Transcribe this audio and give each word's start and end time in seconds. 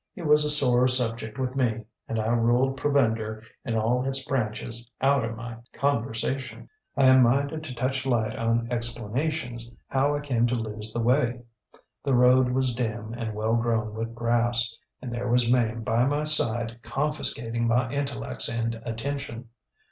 It 0.15 0.25
was 0.25 0.43
a 0.43 0.49
sore 0.49 0.87
subject 0.87 1.37
with 1.37 1.55
me, 1.55 1.85
and 2.07 2.19
I 2.19 2.29
ruled 2.29 2.75
provender 2.75 3.43
in 3.63 3.75
all 3.75 4.03
its 4.03 4.25
branches 4.25 4.89
out 4.99 5.23
of 5.23 5.35
my 5.35 5.57
conversation. 5.73 6.67
ŌĆ£I 6.97 7.03
am 7.03 7.21
minded 7.21 7.63
to 7.65 7.75
touch 7.75 8.03
light 8.07 8.35
on 8.35 8.67
explanations 8.71 9.75
how 9.89 10.15
I 10.15 10.21
came 10.21 10.47
to 10.47 10.55
lose 10.55 10.91
the 10.91 11.03
way. 11.03 11.43
The 12.03 12.15
road 12.15 12.49
was 12.49 12.73
dim 12.73 13.13
and 13.13 13.35
well 13.35 13.55
grown 13.55 13.93
with 13.93 14.15
grass; 14.15 14.75
and 15.03 15.13
there 15.13 15.27
was 15.29 15.51
Mame 15.51 15.83
by 15.83 16.05
my 16.07 16.23
side 16.23 16.81
confiscating 16.81 17.67
my 17.67 17.91
intellects 17.91 18.49
and 18.49 18.81
attention. 18.83 19.49